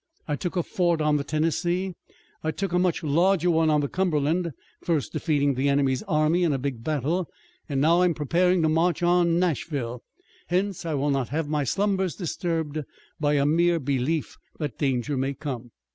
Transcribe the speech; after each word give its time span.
I 0.27 0.35
took 0.35 0.55
a 0.57 0.63
fort 0.63 0.99
on 0.99 1.17
the 1.17 1.23
Tennessee, 1.23 1.93
I 2.43 2.49
took 2.49 2.73
a 2.73 2.79
much 2.79 3.03
larger 3.03 3.51
one 3.51 3.69
on 3.69 3.81
the 3.81 3.87
Cumberland, 3.87 4.51
first 4.83 5.13
defeating 5.13 5.53
the 5.53 5.69
enemy's 5.69 6.01
army 6.01 6.41
in 6.43 6.51
a 6.53 6.57
big 6.57 6.83
battle, 6.83 7.29
and 7.69 7.79
now 7.79 8.01
I 8.01 8.05
am 8.05 8.15
preparing 8.15 8.63
to 8.63 8.67
march 8.69 9.03
on 9.03 9.37
Nashville. 9.37 10.01
Hence, 10.47 10.87
I 10.87 10.95
will 10.95 11.11
not 11.11 11.29
have 11.29 11.47
my 11.47 11.63
slumbers 11.63 12.15
disturbed 12.15 12.79
by 13.19 13.33
a 13.33 13.45
mere 13.45 13.77
belief 13.79 14.39
that 14.57 14.79
danger 14.79 15.15
may 15.15 15.35
come." 15.35 15.69